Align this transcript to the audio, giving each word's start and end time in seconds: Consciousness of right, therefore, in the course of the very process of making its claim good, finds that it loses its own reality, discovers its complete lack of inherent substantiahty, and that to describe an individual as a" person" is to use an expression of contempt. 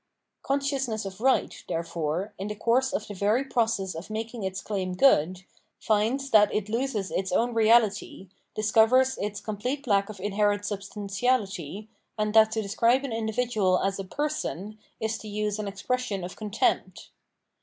Consciousness 0.41 1.05
of 1.05 1.21
right, 1.21 1.63
therefore, 1.67 2.33
in 2.39 2.47
the 2.47 2.55
course 2.55 2.91
of 2.91 3.05
the 3.05 3.13
very 3.13 3.43
process 3.45 3.93
of 3.93 4.09
making 4.09 4.41
its 4.41 4.59
claim 4.63 4.95
good, 4.95 5.43
finds 5.79 6.31
that 6.31 6.51
it 6.51 6.69
loses 6.69 7.11
its 7.11 7.31
own 7.31 7.53
reality, 7.53 8.27
discovers 8.55 9.19
its 9.19 9.39
complete 9.39 9.85
lack 9.85 10.09
of 10.09 10.19
inherent 10.19 10.63
substantiahty, 10.63 11.87
and 12.17 12.33
that 12.33 12.51
to 12.53 12.63
describe 12.63 13.03
an 13.05 13.13
individual 13.13 13.77
as 13.79 13.99
a" 13.99 14.03
person" 14.19 14.79
is 14.99 15.19
to 15.19 15.27
use 15.27 15.59
an 15.59 15.67
expression 15.67 16.23
of 16.23 16.35
contempt. 16.35 17.11